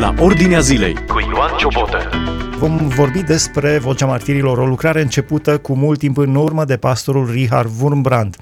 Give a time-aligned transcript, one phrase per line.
[0.00, 1.98] la Ordinea Zilei cu Ioan Ciobotă.
[2.58, 7.30] Vom vorbi despre Vocea Martirilor, o lucrare începută cu mult timp în urmă de pastorul
[7.30, 8.36] Richard Wurmbrand.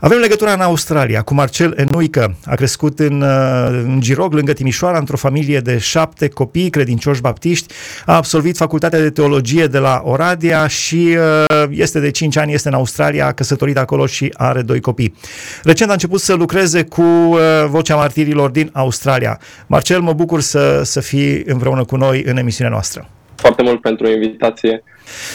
[0.00, 2.34] Avem legătura în Australia cu Marcel Enuică.
[2.46, 7.74] A crescut în, uh, în Girog, lângă Timișoara, într-o familie de șapte copii credincioși baptiști.
[8.06, 11.16] A absolvit facultatea de teologie de la Oradea și
[11.48, 15.14] uh, este de 5 ani, este în Australia, a căsătorit acolo și are doi copii.
[15.62, 19.40] Recent a început să lucreze cu uh, Vocea Martirilor din Australia.
[19.66, 23.08] Marcel, mă bucur să, să fii împreună cu noi în emisiunea noastră.
[23.34, 24.82] Foarte mult pentru invitație.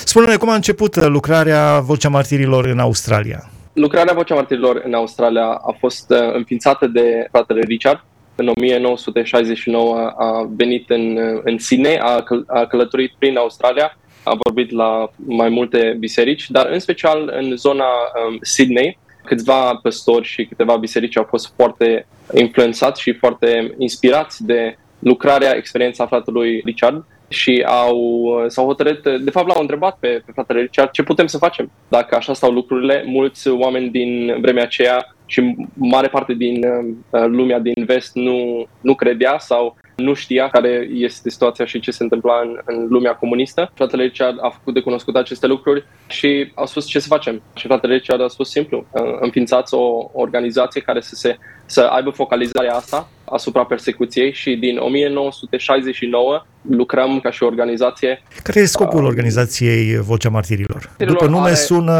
[0.03, 3.49] Spune-ne cum a început lucrarea Vocea Martirilor în Australia.
[3.73, 8.03] Lucrarea Vocea Martirilor în Australia a fost uh, înființată de fratele Richard.
[8.35, 14.35] În 1969 a venit în, uh, în Sydney, a, căl- a călătorit prin Australia, a
[14.43, 20.45] vorbit la mai multe biserici, dar în special în zona um, Sydney, câțiva păstori și
[20.45, 27.63] câteva biserici au fost foarte influențați și foarte inspirați de lucrarea, experiența fratelui Richard și
[27.67, 27.99] au,
[28.47, 32.15] s-au hotărât, de fapt l-au întrebat pe, pe fratele Richard ce putem să facem dacă
[32.15, 33.03] așa stau lucrurile.
[33.05, 38.95] Mulți oameni din vremea aceea și mare parte din uh, lumea din vest nu, nu
[38.95, 43.71] credea sau nu știa care este situația și ce se întâmpla în, în lumea comunistă.
[43.73, 47.41] Fratele Richard a făcut de cunoscut aceste lucruri și au spus ce să facem.
[47.55, 52.09] Și fratele Richard a spus simplu, uh, înființați o organizație care să, se, să aibă
[52.09, 58.23] focalizarea asta asupra persecuției și din 1969 lucrăm ca și organizație.
[58.43, 60.95] Care e scopul uh, organizației Vocea Martirilor?
[60.97, 61.53] După nume are...
[61.53, 61.95] sună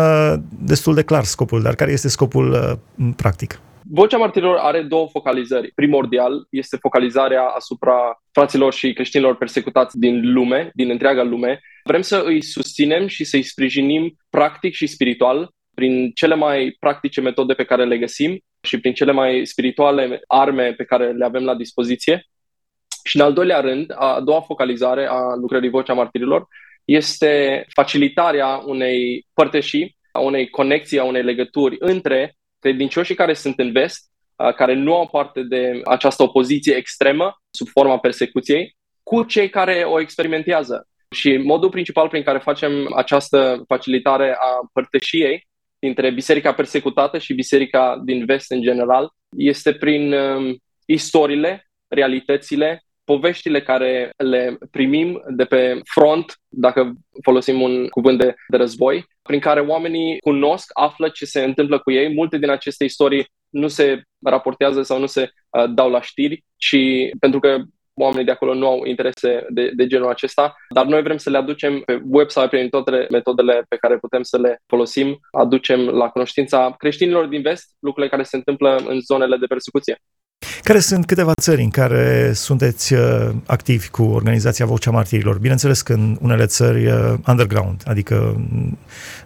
[0.59, 3.59] destul de clar scopul, dar care este scopul uh, practic?
[3.92, 5.72] Vocea martirilor are două focalizări.
[5.76, 11.59] Primordial este focalizarea asupra fraților și creștinilor persecutați din lume, din întreaga lume.
[11.84, 17.22] Vrem să îi susținem și să îi sprijinim practic și spiritual prin cele mai practice
[17.22, 21.44] metode pe care le găsim și prin cele mai spirituale arme pe care le avem
[21.44, 22.28] la dispoziție.
[23.04, 26.48] Și în al doilea rând, a doua focalizare a lucrării Vocea Martirilor
[26.86, 33.72] este facilitarea unei părtășii, a unei conexii, a unei legături între credincioșii care sunt în
[33.72, 34.12] vest,
[34.56, 40.00] care nu au parte de această opoziție extremă sub forma persecuției, cu cei care o
[40.00, 40.88] experimentează.
[41.12, 45.48] Și modul principal prin care facem această facilitare a părtășiei
[45.83, 53.61] dintre biserica persecutată și biserica din vest în general este prin um, istoriile, realitățile, poveștile
[53.61, 59.60] care le primim de pe front, dacă folosim un cuvânt de, de război, prin care
[59.60, 62.14] oamenii cunosc, află ce se întâmplă cu ei.
[62.14, 66.77] Multe din aceste istorii nu se raportează sau nu se uh, dau la știri, ci
[67.20, 67.61] pentru că
[67.93, 71.37] oamenii de acolo nu au interese de, de genul acesta, dar noi vrem să le
[71.37, 76.76] aducem pe website prin toate metodele pe care putem să le folosim, aducem la cunoștința
[76.77, 79.98] creștinilor din vest lucrurile care se întâmplă în zonele de persecuție.
[80.64, 85.39] Care sunt câteva țări în care sunteți uh, activi cu organizația Vocea Martirilor?
[85.39, 88.45] Bineînțeles că în unele țări uh, underground, adică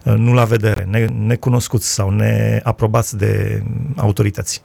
[0.06, 3.62] uh, nu la vedere, ne, necunoscuți sau neaprobați de
[3.96, 4.64] autorități.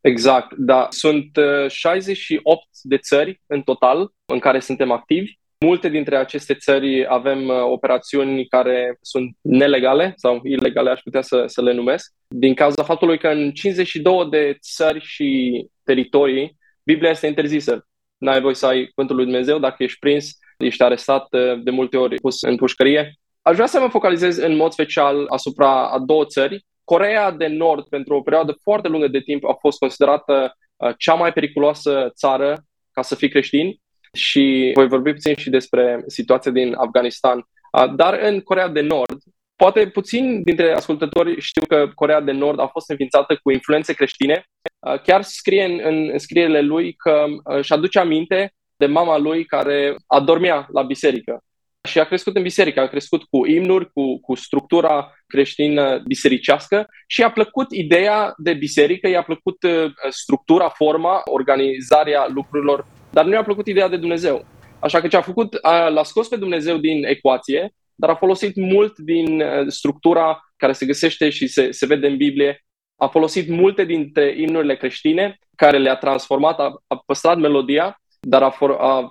[0.00, 0.86] Exact, da.
[0.90, 1.30] Sunt
[1.68, 5.32] 68 de țări în total în care suntem activi.
[5.60, 11.62] Multe dintre aceste țări avem operațiuni care sunt nelegale sau ilegale, aș putea să, să
[11.62, 17.86] le numesc, din cauza faptului că în 52 de țări și teritorii, Biblia este interzisă.
[18.18, 21.28] N-ai voie să ai cuvântul lui Dumnezeu dacă ești prins, ești arestat
[21.62, 23.16] de multe ori pus în pușcărie.
[23.42, 26.64] Aș vrea să mă focalizez în mod special asupra a două țări.
[26.84, 31.14] Corea de Nord, pentru o perioadă foarte lungă de timp, a fost considerată uh, cea
[31.14, 33.76] mai periculoasă țară ca să fii creștin
[34.12, 37.38] și voi vorbi puțin și despre situația din Afganistan.
[37.38, 39.18] Uh, dar în Corea de Nord,
[39.56, 44.46] poate puțin dintre ascultători știu că Corea de Nord a fost înființată cu influențe creștine
[44.86, 49.44] Uh, chiar scrie în, în scrierile lui că uh, își aduce aminte de mama lui
[49.44, 51.44] care adormea la biserică.
[51.88, 57.22] Și a crescut în biserică, a crescut cu imnuri, cu, cu structura creștină bisericească și
[57.22, 63.42] a plăcut ideea de biserică, i-a plăcut uh, structura, forma, organizarea lucrurilor, dar nu i-a
[63.42, 64.44] plăcut ideea de Dumnezeu.
[64.80, 68.56] Așa că ce a făcut, a, l-a scos pe Dumnezeu din ecuație, dar a folosit
[68.56, 72.64] mult din structura care se găsește și se, se vede în Biblie
[73.02, 78.50] a folosit multe dintre imnurile creștine, care le-a transformat, a, a păstrat melodia, dar a,
[78.50, 79.08] for, a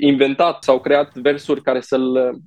[0.00, 2.38] inventat sau creat versuri care să-l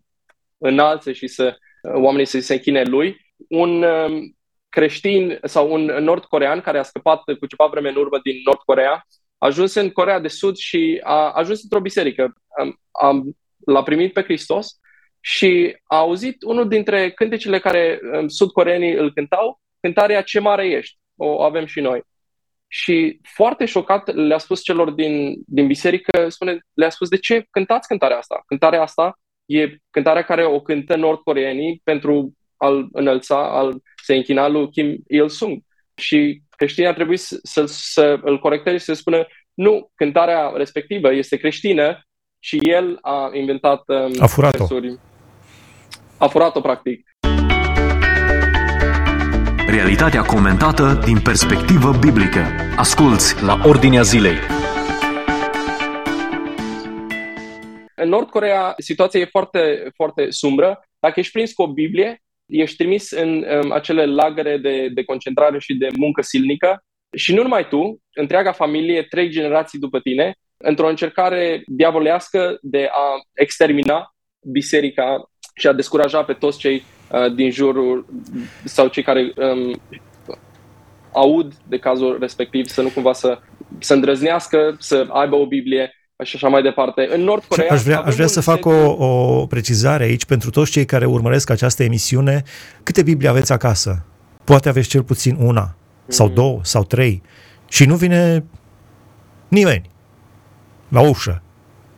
[0.57, 1.57] înalțe și să
[1.93, 3.33] oamenii să se închine lui.
[3.49, 4.35] Un um,
[4.69, 9.05] creștin sau un nord-corean care a scăpat cu ceva vreme în urmă din Nord-Corea,
[9.37, 12.33] a ajuns în Corea de Sud și a ajuns într-o biserică.
[12.59, 12.73] A,
[13.07, 13.21] a,
[13.65, 14.79] l-a primit pe Hristos
[15.19, 20.97] și a auzit unul dintre cântecele care um, sud-coreenii îl cântau cântarea Ce mare ești,
[21.15, 22.01] o avem și noi.
[22.67, 27.87] și foarte șocat le-a spus celor din, din biserică, spune, le-a spus de ce cântați
[27.87, 28.43] cântarea asta?
[28.45, 33.69] Cântarea asta e cântarea care o cântă nordcoreenii pentru a-l înălța, a
[34.03, 35.61] se închina lui Kim Il-sung.
[35.95, 41.13] Și creștinii ar trebui să, să, să îl corecteze și să spună nu, cântarea respectivă
[41.13, 42.05] este creștină
[42.39, 44.57] și el a inventat um, a furat-o.
[44.57, 44.99] versuri.
[46.17, 47.09] A furat-o, practic.
[49.67, 52.45] Realitatea comentată din perspectivă biblică.
[52.75, 54.54] Asculți la Ordinea Zilei.
[57.95, 60.87] În Nord Corea situația e foarte, foarte sumbră.
[60.99, 65.59] Dacă ești prins cu o Biblie, ești trimis în um, acele lagăre de, de concentrare
[65.59, 66.83] și de muncă silnică
[67.15, 73.21] și nu numai tu, întreaga familie, trei generații după tine, într-o încercare diavolească de a
[73.33, 74.15] extermina
[74.51, 78.05] biserica și a descuraja pe toți cei uh, din jurul
[78.63, 79.81] sau cei care um,
[81.13, 83.39] aud de cazul respectiv să nu cumva să,
[83.79, 87.09] să îndrăznească, să aibă o Biblie și așa mai departe.
[87.13, 87.67] În Nord Corea...
[87.69, 91.49] Aș vrea, aș vrea să fac o, o precizare aici pentru toți cei care urmăresc
[91.49, 92.43] această emisiune.
[92.83, 94.05] Câte Biblie aveți acasă?
[94.43, 95.75] Poate aveți cel puțin una,
[96.07, 96.33] sau mm-hmm.
[96.33, 97.21] două, sau trei.
[97.69, 98.43] Și nu vine
[99.47, 99.89] nimeni
[100.89, 101.41] la ușă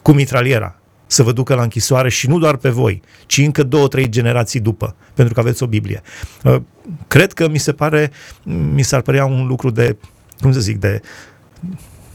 [0.01, 3.87] cu mitraliera să vă ducă la închisoare și nu doar pe voi, ci încă două,
[3.87, 6.01] trei generații după, pentru că aveți o Biblie.
[6.43, 6.61] Uh,
[7.07, 8.11] cred că mi se pare,
[8.73, 9.97] mi s-ar părea un lucru de,
[10.39, 11.01] cum să zic, de,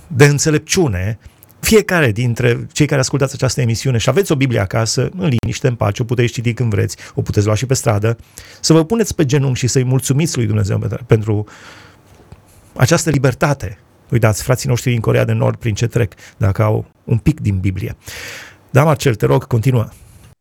[0.06, 1.18] de înțelepciune
[1.66, 5.74] fiecare dintre cei care ascultați această emisiune și aveți o Biblie acasă, în liniște, în
[5.74, 8.16] pace, o puteți citi când vreți, o puteți lua și pe stradă,
[8.60, 11.46] să vă puneți pe genunchi și să-i mulțumiți lui Dumnezeu pentru
[12.76, 13.78] această libertate.
[14.10, 17.58] Uitați, frații noștri din Corea de Nord prin ce trec, dacă au un pic din
[17.58, 17.96] Biblie.
[18.70, 19.88] Da, Marcel, te rog, continuă.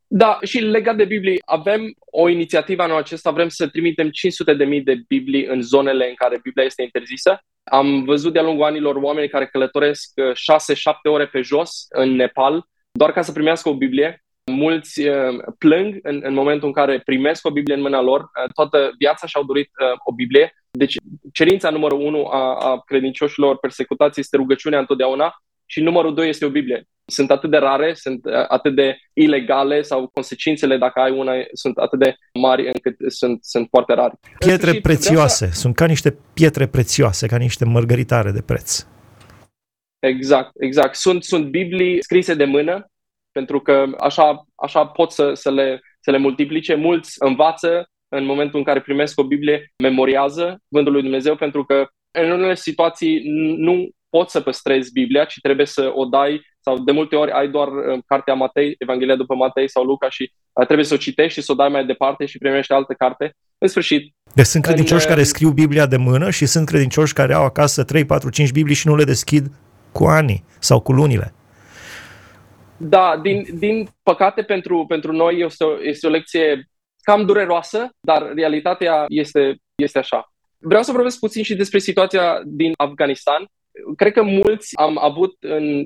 [0.07, 4.63] Da, și legat de Biblie, avem o inițiativă anul acesta, vrem să trimitem 500 de
[4.63, 7.41] mii de Biblii în zonele în care Biblia este interzisă.
[7.63, 12.65] Am văzut de-a lungul anilor oameni care călătoresc 6-7 uh, ore pe jos în Nepal,
[12.91, 14.23] doar ca să primească o Biblie.
[14.51, 18.51] Mulți uh, plâng în, în momentul în care primesc o Biblie în mâna lor, uh,
[18.53, 20.53] toată viața și-au dorit uh, o Biblie.
[20.71, 20.95] Deci
[21.33, 25.35] cerința numărul unu a, a credincioșilor persecutați este rugăciunea întotdeauna
[25.71, 29.81] și numărul doi este o Biblie sunt atât de rare, sunt uh, atât de ilegale
[29.81, 34.13] sau consecințele dacă ai una sunt atât de mari încât sunt, sunt foarte rare.
[34.39, 35.59] Pietre prețioase, să...
[35.59, 38.85] sunt ca niște pietre prețioase, ca niște mărgăritare de preț.
[39.99, 40.95] Exact, exact.
[40.95, 42.85] Sunt, sunt Biblii scrise de mână,
[43.31, 46.75] pentru că așa, așa pot să, să, le, să le multiplice.
[46.75, 51.87] Mulți învață în momentul în care primesc o Biblie, memoriază Cuvântul lui Dumnezeu, pentru că
[52.11, 53.21] în unele situații
[53.57, 57.47] nu poți să păstrezi Biblia, ci trebuie să o dai sau de multe ori ai
[57.47, 61.39] doar uh, cartea Matei, Evanghelia după Matei sau Luca și uh, trebuie să o citești
[61.39, 63.35] și să o dai mai departe și primești altă carte.
[63.57, 64.15] În sfârșit.
[64.33, 67.83] Deci sunt credincioși în, care scriu Biblia de mână și sunt credincioși care au acasă
[67.83, 69.51] 3, 4, 5 Biblii și nu le deschid
[69.91, 71.33] cu ani sau cu lunile.
[72.77, 76.69] Da, din, din păcate pentru, pentru noi este o, este o lecție
[77.01, 80.31] cam dureroasă, dar realitatea este, este așa.
[80.57, 83.45] Vreau să vorbesc puțin și despre situația din Afganistan.
[83.95, 85.85] Cred că mulți am avut în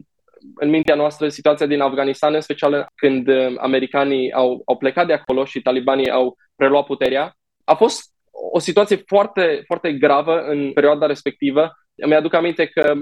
[0.55, 5.13] în mintea noastră situația din Afganistan, în special când uh, americanii au, au plecat de
[5.13, 7.35] acolo și talibanii au preluat puterea.
[7.63, 8.11] A fost
[8.51, 11.71] o situație foarte, foarte gravă în perioada respectivă.
[12.05, 12.93] Mi-aduc aminte că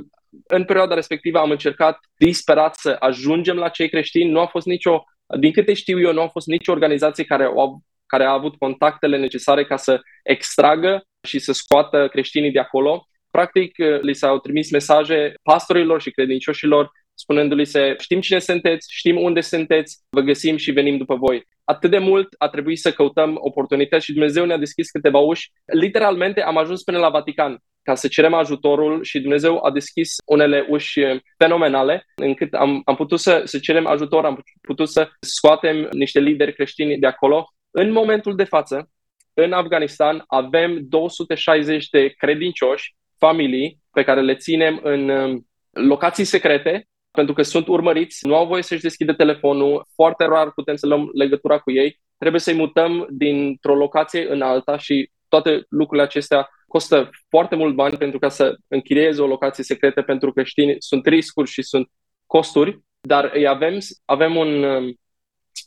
[0.47, 4.31] în perioada respectivă am încercat disperat să ajungem la cei creștini.
[4.31, 5.03] Nu a fost nicio,
[5.39, 9.17] din câte știu eu, nu a fost nicio organizație care, au, care a avut contactele
[9.17, 13.07] necesare ca să extragă și să scoată creștinii de acolo.
[13.37, 19.41] Practic, li s-au trimis mesaje pastorilor și credincioșilor spunându-li se știm cine sunteți, știm unde
[19.41, 21.47] sunteți, vă găsim și venim după voi.
[21.63, 25.51] Atât de mult a trebuit să căutăm oportunități și Dumnezeu ne-a deschis câteva uși.
[25.65, 30.65] Literalmente am ajuns până la Vatican ca să cerem ajutorul și Dumnezeu a deschis unele
[30.69, 30.99] uși
[31.37, 36.53] fenomenale încât am, am putut să, să cerem ajutor, am putut să scoatem niște lideri
[36.53, 37.53] creștini de acolo.
[37.71, 38.89] În momentul de față,
[39.33, 46.87] în Afganistan, avem 260 de credincioși, familii, pe care le ținem în um, locații secrete
[47.11, 51.09] pentru că sunt urmăriți, nu au voie să-și deschide telefonul, foarte rar putem să luăm
[51.13, 57.09] legătura cu ei, trebuie să-i mutăm dintr-o locație în alta și toate lucrurile acestea costă
[57.29, 61.49] foarte mult bani pentru ca să închirieze o locație secretă pentru că știi, sunt riscuri
[61.49, 61.89] și sunt
[62.25, 64.99] costuri, dar îi avem, avem un, um,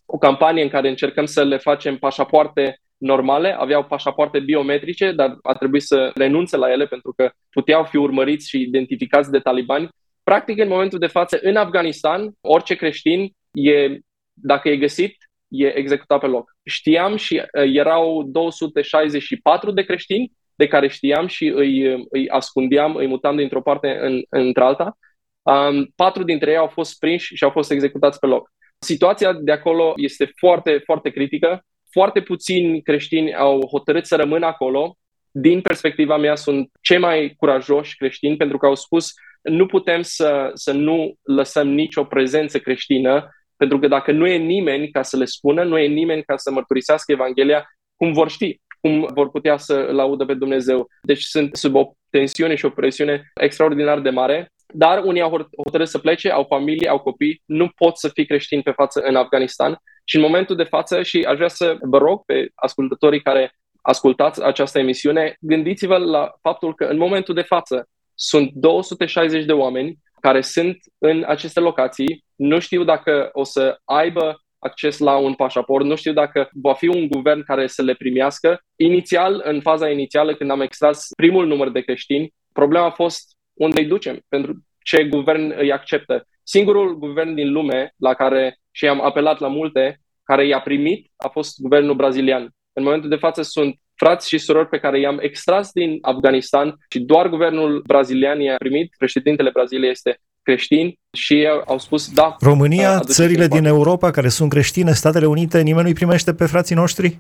[0.06, 5.55] o campanie în care încercăm să le facem pașapoarte normale, aveau pașapoarte biometrice, dar a
[5.55, 9.88] trebuit să renunțe la ele pentru că puteau fi urmăriți și identificați de talibani
[10.31, 13.99] Practic, în momentul de față, în Afganistan, orice creștin, e,
[14.33, 15.17] dacă e găsit,
[15.49, 16.57] e executat pe loc.
[16.65, 23.07] Știam și uh, erau 264 de creștini de care știam și îi, îi ascundeam, îi
[23.07, 24.99] mutam dintr-o parte în, într-alta.
[25.43, 28.50] Um, patru dintre ei au fost prinși și au fost executați pe loc.
[28.79, 31.65] Situația de acolo este foarte, foarte critică.
[31.97, 34.97] Foarte puțini creștini au hotărât să rămână acolo.
[35.31, 39.12] Din perspectiva mea, sunt cei mai curajoși creștini pentru că au spus
[39.43, 44.91] nu putem să, să nu lăsăm nicio prezență creștină, pentru că dacă nu e nimeni
[44.91, 48.61] ca să le spună, nu e nimeni ca să mărturisească Evanghelia, cum vor ști?
[48.81, 50.87] Cum vor putea să laudă pe Dumnezeu?
[51.03, 55.88] Deci sunt sub o tensiune și o presiune extraordinar de mare dar unii au hotărât
[55.88, 59.79] să plece, au familie, au copii, nu pot să fii creștini pe față în Afganistan
[60.08, 64.42] și în momentul de față și aș vrea să vă rog pe ascultătorii care ascultați
[64.42, 70.40] această emisiune, gândiți-vă la faptul că în momentul de față sunt 260 de oameni care
[70.40, 75.94] sunt în aceste locații, nu știu dacă o să aibă acces la un pașaport, nu
[75.94, 78.60] știu dacă va fi un guvern care să le primească.
[78.76, 83.80] Inițial, în faza inițială, când am extras primul număr de creștini, problema a fost unde
[83.80, 86.26] îi ducem, pentru ce guvern îi acceptă.
[86.42, 91.28] Singurul guvern din lume la care și am apelat la multe, care i-a primit, a
[91.28, 92.42] fost guvernul brazilian.
[92.73, 97.00] În momentul de față sunt frați și surori pe care i-am extras din Afganistan și
[97.00, 98.95] doar guvernul brazilian i-a primit.
[98.99, 102.37] Președintele Braziliei este creștin și ei au spus da.
[102.40, 107.18] România, țările din Europa care sunt creștine, Statele Unite, nimeni nu-i primește pe frații noștri?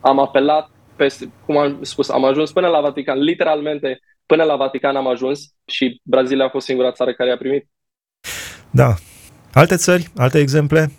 [0.00, 4.96] Am apelat, peste, cum am spus, am ajuns până la Vatican, literalmente Până la Vatican
[4.96, 7.68] am ajuns și Brazilia a fost singura țară care a primit.
[8.70, 8.94] Da.
[9.54, 10.06] Alte țări?
[10.16, 10.90] Alte exemple?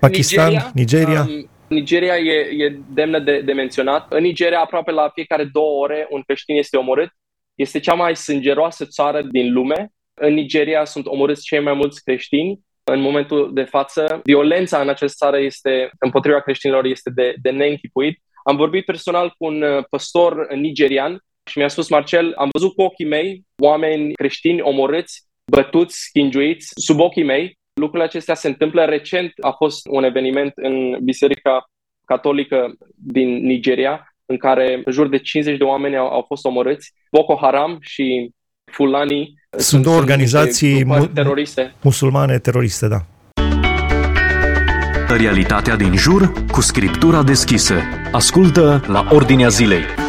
[0.00, 0.50] Pakistan?
[0.50, 0.70] Nigeria?
[0.74, 4.12] Nigeria, um, Nigeria e, e demnă de, de menționat.
[4.12, 7.08] În Nigeria, aproape la fiecare două ore, un creștin este omorât.
[7.54, 9.88] Este cea mai sângeroasă țară din lume.
[10.14, 12.60] În Nigeria sunt omorâți cei mai mulți creștini.
[12.84, 18.22] În momentul de față, violența în această țară este, împotriva creștinilor este de, de neînchipuit.
[18.44, 22.82] Am vorbit personal cu un uh, păstor nigerian și mi-a spus Marcel, am văzut cu
[22.82, 27.58] ochii mei oameni creștini omorâți, bătuți, schingiuiți sub ochii mei.
[27.84, 29.32] Lucrurile acestea se întâmplă recent.
[29.40, 31.64] A fost un eveniment în Biserica
[32.04, 36.92] Catolică din Nigeria, în care în jur de 50 de oameni au, au fost omorâți.
[37.10, 38.30] Boko Haram și
[38.72, 41.74] Fulani sunt, sunt două organizații mu- teroriste.
[41.82, 43.00] musulmane teroriste, da.
[45.08, 47.74] Realitatea din jur cu scriptura deschisă.
[48.12, 50.03] Ascultă la Ordinea Zilei.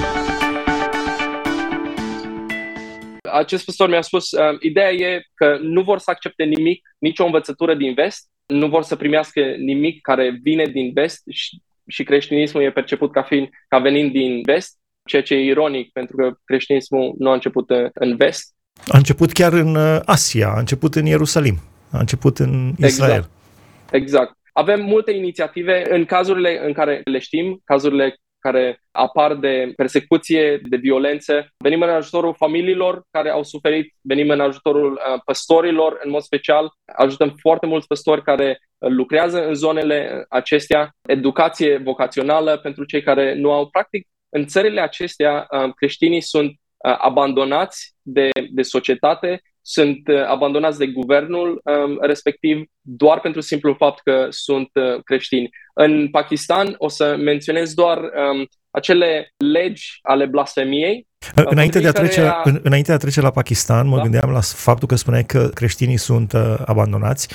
[3.35, 7.75] Acest păstor mi-a spus, uh, ideea e că nu vor să accepte nimic, nicio învățătură
[7.75, 12.71] din vest, nu vor să primească nimic care vine din vest și, și creștinismul e
[12.71, 14.77] perceput ca, fiind, ca venind din vest,
[15.09, 18.53] ceea ce e ironic pentru că creștinismul nu a început uh, în vest.
[18.87, 21.55] A început chiar în uh, Asia, a început în Ierusalim,
[21.91, 23.11] a început în Israel.
[23.11, 23.93] Exact.
[23.93, 24.37] exact.
[24.53, 30.77] Avem multe inițiative în cazurile în care le știm, cazurile care apar de persecuție, de
[30.77, 31.53] violențe.
[31.57, 36.71] Venim în ajutorul familiilor care au suferit, venim în ajutorul uh, păstorilor în mod special.
[36.95, 43.33] Ajutăm foarte mulți păstori care uh, lucrează în zonele acestea, educație vocațională pentru cei care
[43.33, 44.07] nu au practic.
[44.29, 51.97] În țările acestea, uh, creștinii sunt abandonați de, de societate, sunt abandonați de guvernul um,
[52.01, 54.69] respectiv doar pentru simplul fapt că sunt
[55.03, 55.49] creștini.
[55.73, 61.07] În Pakistan o să menționez doar um, acele legi ale blasfemiei.
[61.35, 62.41] Înainte de, a trece, era...
[62.43, 64.01] în, înainte de a trece la Pakistan, mă da?
[64.01, 67.27] gândeam la faptul că spuneai că creștinii sunt uh, abandonați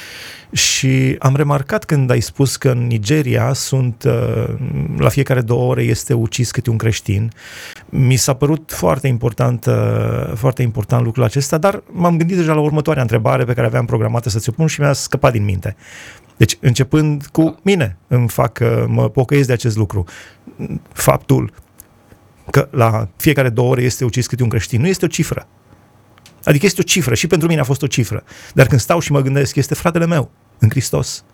[0.52, 4.54] și am remarcat când ai spus că în Nigeria sunt, uh,
[4.98, 7.32] la fiecare două ore este ucis câte un creștin.
[7.88, 12.60] Mi s-a părut foarte important, uh, foarte important lucrul acesta, dar m-am gândit deja la
[12.60, 15.76] următoarea întrebare pe care aveam programată să ți-o pun și mi-a scăpat din minte.
[16.40, 20.04] Deci, începând cu mine, îmi fac, mă pocăiesc de acest lucru.
[20.92, 21.52] Faptul
[22.50, 25.46] că la fiecare două ore este ucis câte un creștin nu este o cifră.
[26.44, 28.24] Adică este o cifră și pentru mine a fost o cifră.
[28.54, 31.24] Dar când stau și mă gândesc, este fratele meu în Hristos.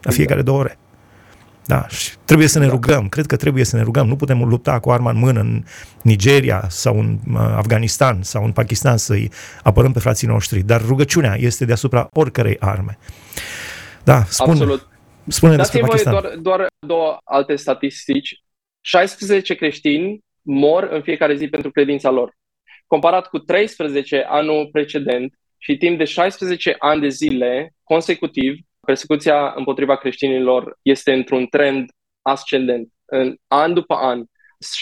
[0.00, 0.78] La fiecare două ore.
[1.64, 4.06] Da, și trebuie să ne rugăm, cred că trebuie să ne rugăm.
[4.06, 5.64] Nu putem lupta cu arma în mână în
[6.02, 9.30] Nigeria sau în Afganistan sau în Pakistan să-i
[9.62, 12.98] apărăm pe frații noștri, dar rugăciunea este deasupra oricărei arme.
[14.06, 14.88] Da, spune, Absolut.
[15.26, 16.12] spune despre Pakistan.
[16.12, 18.42] Doar, doar două alte statistici.
[18.80, 22.36] 16 creștini mor în fiecare zi pentru credința lor.
[22.86, 29.96] Comparat cu 13 anul precedent și timp de 16 ani de zile consecutiv, persecuția împotriva
[29.96, 31.90] creștinilor este într-un trend
[32.22, 32.88] ascendent.
[33.04, 34.24] În an după an,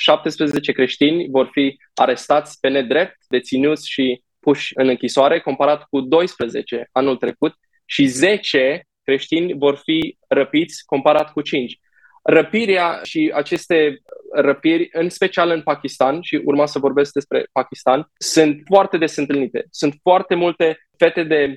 [0.00, 6.88] 17 creștini vor fi arestați pe nedrept, deținuți și puși în închisoare, comparat cu 12
[6.92, 7.54] anul trecut
[7.84, 11.78] și 10 creștini vor fi răpiți comparat cu 5.
[12.22, 18.62] răpirea și aceste răpiri, în special în Pakistan, și urma să vorbesc despre Pakistan, sunt
[18.66, 19.66] foarte des întâlnite.
[19.70, 21.56] Sunt foarte multe fete de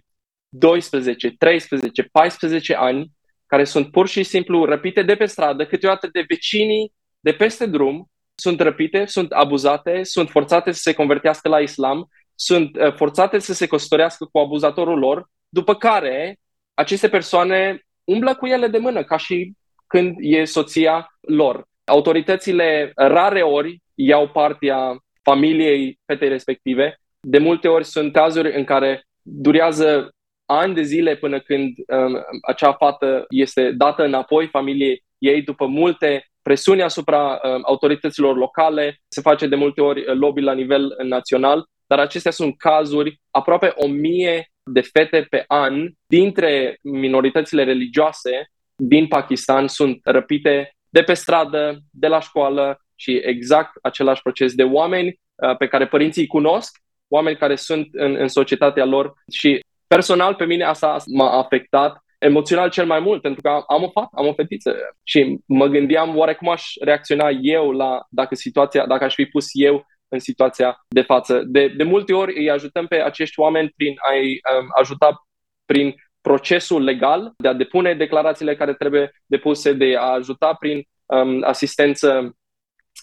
[0.50, 3.12] 12, 13, 14 ani
[3.46, 8.10] care sunt pur și simplu răpite de pe stradă, câteodată de vecinii de peste drum,
[8.36, 13.54] sunt răpite, sunt abuzate, sunt forțate să se convertească la islam, sunt uh, forțate să
[13.54, 16.40] se căsătorească cu abuzatorul lor, după care
[16.78, 19.54] aceste persoane umblă cu ele de mână, ca și
[19.88, 21.66] când e soția lor.
[21.86, 27.00] Autoritățile rare ori iau partea familiei fetei respective.
[27.20, 30.10] De multe ori sunt cazuri în care durează
[30.46, 36.26] ani de zile până când um, acea fată este dată înapoi familiei ei după multe
[36.42, 42.00] presiuni asupra um, autorităților locale, se face de multe ori lobby la nivel național, dar
[42.00, 49.68] acestea sunt cazuri, aproape o mie de fete pe an dintre minoritățile religioase din Pakistan
[49.68, 55.58] sunt răpite de pe stradă, de la școală și exact același proces de oameni uh,
[55.58, 60.46] pe care părinții îi cunosc, oameni care sunt în, în societatea lor și personal pe
[60.46, 64.34] mine asta m-a afectat emoțional cel mai mult, pentru că am o fată, am o
[64.34, 69.26] fetiță și mă gândeam oare cum aș reacționa eu la dacă situația, dacă aș fi
[69.26, 71.44] pus eu în situația de față.
[71.46, 75.28] De, de multe ori îi ajutăm pe acești oameni prin a-i um, ajuta
[75.66, 81.44] prin procesul legal, de a depune declarațiile care trebuie depuse, de a ajuta prin um,
[81.44, 82.36] asistență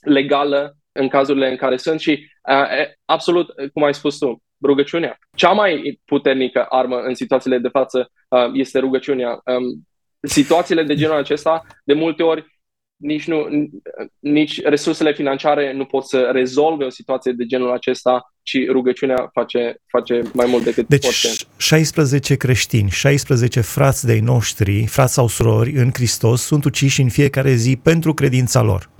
[0.00, 5.18] legală în cazurile în care sunt și uh, absolut, cum ai spus tu, rugăciunea.
[5.36, 9.40] Cea mai puternică armă în situațiile de față uh, este rugăciunea.
[9.44, 9.86] Um,
[10.20, 12.53] situațiile de genul acesta, de multe ori,
[12.96, 13.46] nici, nu,
[14.18, 19.76] nici resursele financiare nu pot să rezolve o situație de genul acesta, ci rugăciunea face,
[19.86, 21.28] face mai mult decât deci, orice.
[21.56, 27.54] 16 creștini, 16 frați de-ai noștri, frați sau surori în Hristos, sunt uciși în fiecare
[27.54, 28.92] zi pentru credința lor.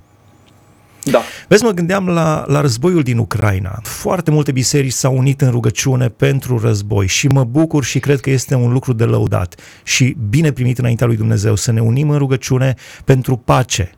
[1.04, 1.22] Da.
[1.48, 3.80] Vezi, mă gândeam la, la războiul din Ucraina.
[3.82, 8.30] Foarte multe biserici s-au unit în rugăciune pentru război și mă bucur și cred că
[8.30, 12.18] este un lucru de lăudat și bine primit înaintea lui Dumnezeu să ne unim în
[12.18, 13.94] rugăciune pentru pace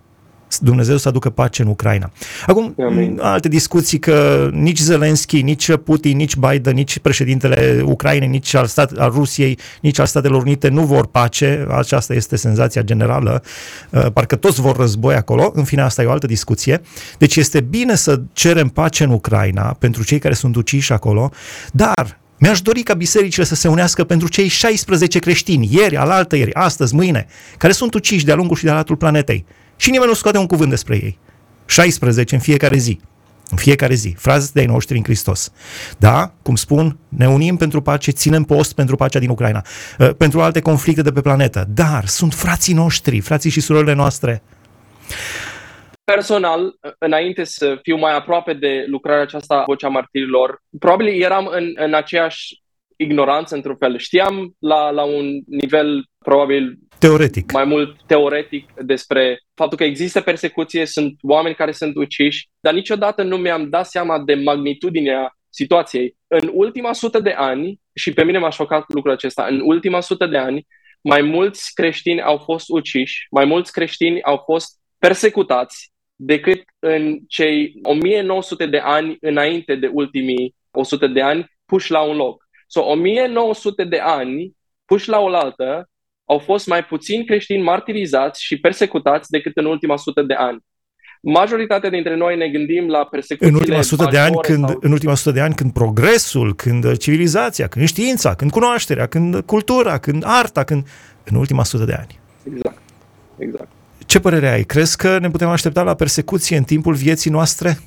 [0.61, 2.11] Dumnezeu să aducă pace în Ucraina.
[2.47, 3.19] Acum, Amin.
[3.23, 8.93] alte discuții că nici Zelensky, nici Putin, nici Biden, nici președintele Ucrainei, nici al, stat,
[8.93, 11.67] al Rusiei, nici al Statelor Unite nu vor pace.
[11.71, 13.43] Aceasta este senzația generală.
[13.91, 15.53] Uh, parcă toți vor război acolo.
[15.55, 16.81] În fine, asta e o altă discuție.
[17.19, 21.31] Deci este bine să cerem pace în Ucraina pentru cei care sunt uciși acolo,
[21.73, 26.55] dar mi-aș dori ca bisericile să se unească pentru cei 16 creștini, ieri, alaltă ieri,
[26.55, 29.45] astăzi, mâine, care sunt uciși de-a lungul și de-a latul planetei.
[29.77, 31.19] Și nimeni nu scoate un cuvânt despre ei.
[31.67, 33.01] 16 în fiecare zi.
[33.51, 34.15] În fiecare zi.
[34.19, 35.53] Fraze de ai noștri în Hristos.
[35.99, 39.63] Da, cum spun, ne unim pentru pace, ținem post pentru pacea din Ucraina,
[39.99, 41.65] uh, pentru alte conflicte de pe planetă.
[41.75, 44.43] Dar sunt frații noștri, frații și surorile noastre.
[46.05, 51.95] Personal, înainte să fiu mai aproape de lucrarea aceasta, Vocea Martirilor, probabil eram în, în
[51.95, 52.63] aceeași
[52.97, 53.99] ignoranță, într-un fel.
[53.99, 57.53] Știam la, la un nivel, probabil, Teoretic.
[57.53, 63.23] Mai mult teoretic despre faptul că există persecuție, sunt oameni care sunt uciși, dar niciodată
[63.23, 66.17] nu mi-am dat seama de magnitudinea situației.
[66.27, 70.27] În ultima sută de ani, și pe mine m-a șocat lucrul acesta, în ultima sută
[70.27, 70.67] de ani,
[71.01, 77.79] mai mulți creștini au fost uciși, mai mulți creștini au fost persecutați decât în cei
[77.83, 82.45] 1900 de ani înainte de ultimii 100 de ani puși la un loc.
[82.67, 85.89] So, 1900 de ani puși la oaltă
[86.27, 90.59] au fost mai puțini creștini martirizați și persecutați decât în ultima sută de ani.
[91.21, 94.79] Majoritatea dintre noi ne gândim la persecuțiile în ultima sută de ani când sau...
[94.81, 99.99] în ultima sută de ani când progresul, când civilizația, când știința, când cunoașterea, când cultura,
[99.99, 100.87] când arta, când
[101.25, 102.19] în ultima sută de ani.
[102.55, 102.79] Exact.
[103.39, 103.69] Exact.
[104.07, 104.65] Ce părere ai?
[104.65, 107.79] Crezi că ne putem aștepta la persecuție în timpul vieții noastre?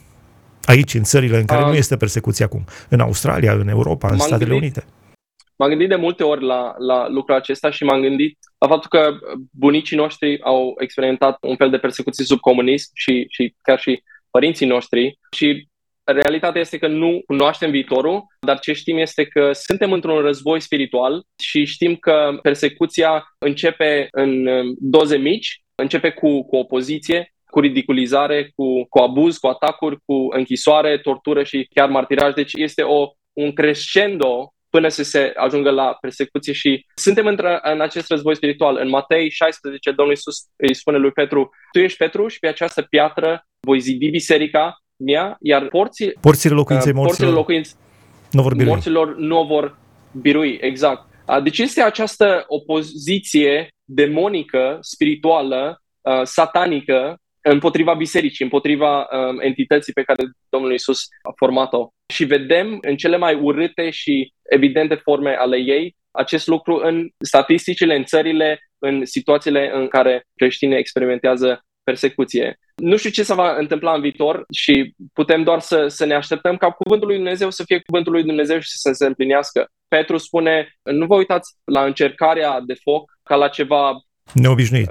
[0.63, 1.67] Aici, în țările în care A...
[1.67, 2.65] nu este persecuție acum.
[2.89, 4.84] În Australia, în Europa, în Statele gândit, Unite.
[5.59, 9.17] M-am gândit de multe ori la, la lucrul acesta și m-am gândit la faptul că
[9.51, 14.67] bunicii noștri au experimentat un fel de persecuție sub comunism și, și chiar și părinții
[14.67, 15.67] noștri și
[16.03, 21.23] realitatea este că nu cunoaștem viitorul, dar ce știm este că suntem într-un război spiritual
[21.43, 28.85] și știm că persecuția începe în doze mici, începe cu, cu opoziție, cu ridiculizare, cu,
[28.89, 32.33] cu abuz, cu atacuri, cu închisoare, tortură și chiar martiraj.
[32.33, 37.82] Deci este o, un crescendo până să se ajungă la persecuție și suntem într- în
[37.82, 38.77] acest război spiritual.
[38.82, 42.82] În Matei 16, Domnul Iisus îi spune lui Petru, tu ești Petru și pe această
[42.82, 47.71] piatră voi zidi biserica mea, iar porții, porțile locuinței uh, morților, locuinț,
[48.32, 48.67] nu vor birui.
[48.67, 49.77] morților nu vor
[50.21, 50.58] birui.
[50.62, 51.08] Exact.
[51.43, 60.23] Deci este această opoziție demonică, spirituală, uh, satanică împotriva bisericii, împotriva um, entității pe care
[60.49, 61.89] Domnul Isus a format-o.
[62.13, 67.95] Și vedem în cele mai urâte și evidente forme ale ei acest lucru în statisticile,
[67.95, 72.60] în țările, în situațiile în care creștinii experimentează persecuție.
[72.75, 76.58] Nu știu ce se va întâmpla în viitor și putem doar să, să ne așteptăm
[76.58, 79.67] ca cuvântul lui Dumnezeu să fie cuvântul lui Dumnezeu și să se împlinească.
[79.88, 83.91] Petru spune, nu vă uitați la încercarea de foc ca la ceva
[84.34, 84.89] neobișnuit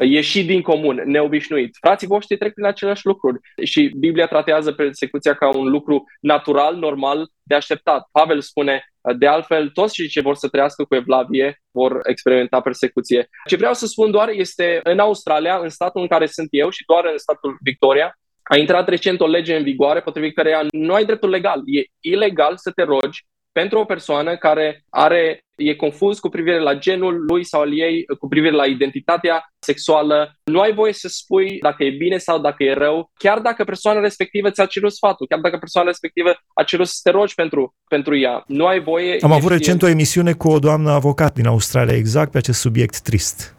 [0.00, 1.76] ieși din comun, neobișnuit.
[1.80, 7.28] Frații voștri trec prin aceleași lucruri și Biblia tratează persecuția ca un lucru natural, normal,
[7.42, 8.08] de așteptat.
[8.12, 8.84] Pavel spune,
[9.18, 13.28] de altfel, toți cei ce vor să trăiască cu evlavie vor experimenta persecuție.
[13.48, 16.84] Ce vreau să spun doar este, în Australia, în statul în care sunt eu și
[16.86, 21.04] doar în statul Victoria, a intrat recent o lege în vigoare potrivit căreia nu ai
[21.04, 21.62] dreptul legal.
[21.64, 26.74] E ilegal să te rogi pentru o persoană care are, e confuz cu privire la
[26.74, 30.36] genul lui sau al ei, cu privire la identitatea sexuală.
[30.44, 34.00] Nu ai voie să spui dacă e bine sau dacă e rău, chiar dacă persoana
[34.00, 38.16] respectivă ți-a cerut sfatul, chiar dacă persoana respectivă a cerut să te rogi pentru, pentru
[38.16, 38.44] ea.
[38.46, 39.16] Nu ai voie...
[39.20, 43.00] Am avut recent o emisiune cu o doamnă avocat din Australia exact pe acest subiect
[43.00, 43.55] trist.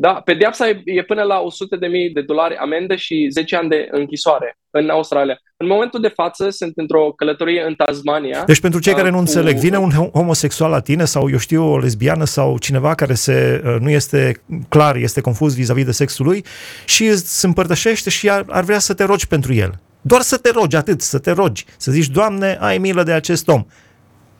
[0.00, 4.58] Da, pedeapsa e, e până la 100.000 de dolari amendă și 10 ani de închisoare
[4.70, 5.38] în Australia.
[5.56, 8.42] În momentul de față sunt într-o călătorie în Tasmania.
[8.46, 9.20] Deci pentru cei care nu cu...
[9.20, 13.62] înțeleg, vine un homosexual la tine sau eu știu o lesbiană sau cineva care se,
[13.64, 16.44] uh, nu este clar, este confuz vis-a-vis de sexul lui
[16.84, 19.80] și îți împărtășește și ar, ar vrea să te rogi pentru el.
[20.00, 21.64] Doar să te rogi, atât, să te rogi.
[21.76, 23.66] Să zici, Doamne, ai milă de acest om.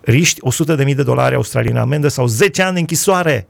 [0.00, 0.40] Riști
[0.84, 3.46] 100.000 de dolari australiene amendă sau 10 ani închisoare.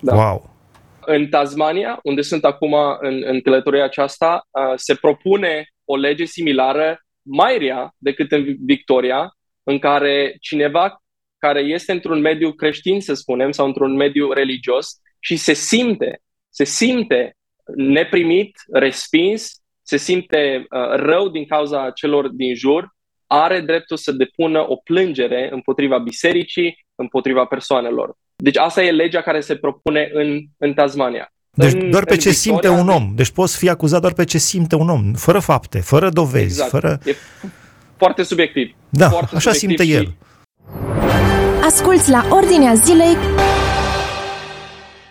[0.00, 0.14] Da.
[0.14, 0.22] Da.
[0.22, 0.56] Wow!
[1.00, 7.04] În Tasmania, unde sunt acum în, în călătoria aceasta, uh, se propune o lege similară,
[7.22, 9.32] mai rea decât în Victoria,
[9.62, 11.02] în care cineva
[11.38, 16.64] care este într-un mediu creștin, să spunem, sau într-un mediu religios și se simte, se
[16.64, 17.36] simte
[17.76, 24.70] neprimit, respins, se simte uh, rău din cauza celor din jur, are dreptul să depună
[24.70, 28.16] o plângere împotriva bisericii, împotriva persoanelor.
[28.42, 31.32] Deci asta e legea care se propune în, în Tasmania.
[31.50, 33.12] Deci în, doar pe ce Victoria, simte un om.
[33.14, 36.70] Deci poți fi acuzat doar pe ce simte un om, fără fapte, fără dovezi, exact.
[36.70, 36.98] fără...
[37.04, 37.14] E
[37.96, 38.74] foarte subiectiv.
[38.88, 39.92] Da, foarte așa simte și...
[39.92, 40.14] el.
[41.62, 43.16] Asculți la Ordinea Zilei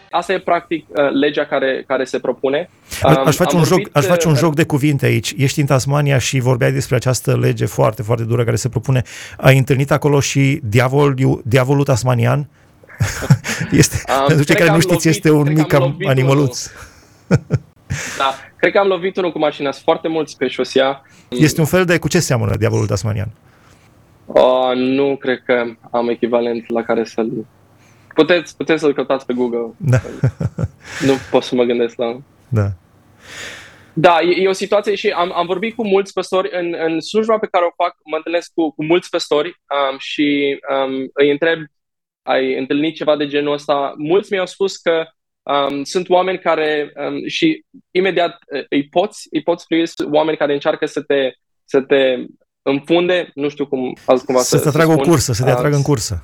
[0.09, 2.69] Asta e practic uh, legea care, care se propune.
[3.01, 5.33] aș face, un, vorbit, joc, aș face un uh, joc de cuvinte aici.
[5.37, 9.01] Ești în Tasmania și vorbeai despre această lege foarte, foarte dură care se propune.
[9.37, 12.49] Ai întâlnit acolo și diavol, diavolul tasmanian?
[13.71, 15.73] este, um, pentru cei care nu știți, lovit, este un mic
[16.07, 16.69] animăluț.
[18.17, 19.71] da, cred că am lovit unul cu mașina.
[19.71, 21.01] Sunt foarte mulți pe șosea.
[21.29, 21.97] Este un fel de...
[21.97, 23.29] Cu ce seamănă diavolul tasmanian?
[24.25, 27.45] Oh, nu cred că am echivalent la care să-l...
[28.15, 29.73] Puteți, puteți să-l căutați pe Google.
[29.77, 30.01] Da.
[31.07, 32.17] nu pot să mă gândesc la...
[32.47, 32.71] Da.
[33.99, 37.37] Da, e, e o situație și am, am vorbit cu mulți păstori în, în slujba
[37.37, 41.59] pe care o fac, mă întâlnesc cu, cu mulți păstori um, și um, îi întreb
[42.27, 43.93] ai întâlnit ceva de genul ăsta.
[43.97, 45.07] Mulți mi-au spus că
[45.43, 50.53] um, sunt oameni care um, și imediat uh, îi poți, îi poți privi oameni care
[50.53, 51.31] încearcă să te,
[51.65, 52.25] să te
[52.61, 55.75] înfunde, nu știu cum azi cumva să, să te atragă o cursă, să te atragă
[55.75, 56.23] în cursă.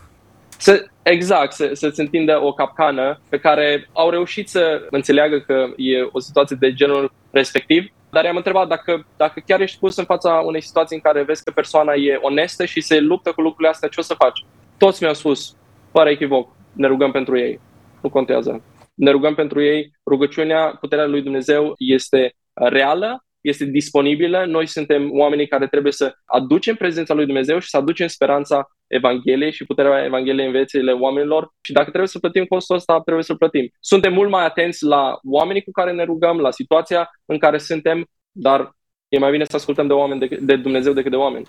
[0.57, 6.01] Să, exact, să, să-ți întindă o capcană pe care au reușit să înțeleagă că e
[6.11, 10.41] o situație de genul respectiv, dar i-am întrebat dacă, dacă chiar ești pus în fața
[10.45, 13.89] unei situații în care vezi că persoana e onestă și se luptă cu lucrurile astea,
[13.89, 14.45] ce o să faci?
[14.77, 15.55] Toți mi-au spus,
[15.93, 17.59] fără echivoc, ne rugăm pentru ei.
[18.01, 18.63] Nu contează.
[18.93, 19.91] Ne rugăm pentru ei.
[20.09, 24.45] Rugăciunea, puterea lui Dumnezeu este reală, este disponibilă.
[24.45, 29.51] Noi suntem oamenii care trebuie să aducem prezența lui Dumnezeu și să aducem speranța Evangheliei
[29.51, 31.49] și puterea Evangheliei în viețile oamenilor.
[31.61, 33.69] Și dacă trebuie să plătim costul ăsta, trebuie să plătim.
[33.79, 38.05] Suntem mult mai atenți la oamenii cu care ne rugăm, la situația în care suntem,
[38.31, 38.71] dar
[39.13, 41.45] e mai bine să ascultăm de oameni de, de Dumnezeu decât de oameni.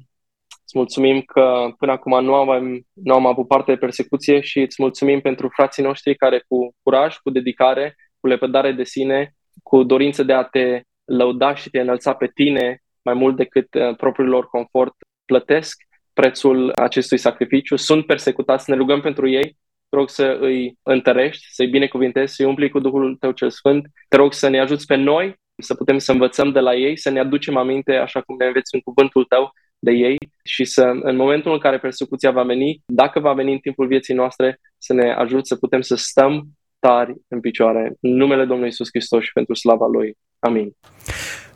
[0.65, 4.77] Îți mulțumim că până acum nu am, nu am avut parte de persecuție și îți
[4.79, 10.23] mulțumim pentru frații noștri care cu curaj, cu dedicare, cu lepădare de sine, cu dorință
[10.23, 14.49] de a te lăuda și te înălța pe tine mai mult decât uh, propriul lor
[14.49, 19.57] confort, plătesc prețul acestui sacrificiu, sunt persecutați, ne rugăm pentru ei,
[19.89, 24.17] te rog să îi întărești, să-i binecuvintezi, să-i umpli cu Duhul Tău cel Sfânt, te
[24.17, 27.21] rog să ne ajuți pe noi să putem să învățăm de la ei, să ne
[27.21, 31.53] aducem aminte, așa cum ne înveți în cuvântul Tău, de ei și să, în momentul
[31.53, 35.47] în care persecuția va veni, dacă va veni în timpul vieții noastre, să ne ajut
[35.47, 36.47] să putem să stăm
[36.79, 37.97] tari în picioare.
[38.01, 40.17] În numele Domnului Isus Hristos și pentru slava Lui.
[40.39, 40.77] Amin.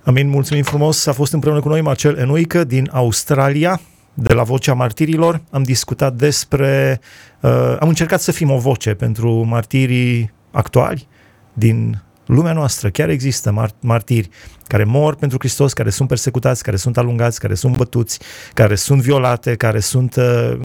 [0.05, 1.07] Amin, mulțumim frumos.
[1.07, 3.81] A fost împreună cu noi Marcel Enuică din Australia,
[4.15, 5.43] de la Vocea Martirilor.
[5.51, 7.01] Am discutat despre...
[7.41, 11.09] Uh, am încercat să fim o voce pentru martirii actuali
[11.53, 12.91] din lumea noastră.
[12.91, 14.29] Chiar există mar- martiri
[14.67, 18.19] care mor pentru Hristos, care sunt persecutați, care sunt alungați, care sunt bătuți,
[18.55, 20.59] care sunt violate, care sunt uh,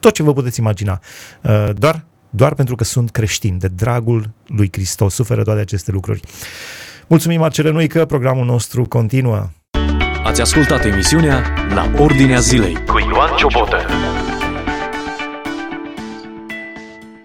[0.00, 1.00] tot ce vă puteți imagina.
[1.42, 6.20] Uh, doar, doar pentru că sunt creștini, de dragul lui Hristos, suferă toate aceste lucruri.
[7.06, 9.48] Mulțumim, Marcele că programul nostru continuă.
[10.24, 11.42] Ați ascultat emisiunea
[11.74, 13.76] La Ordinea Zilei cu Ioan Ciobotă.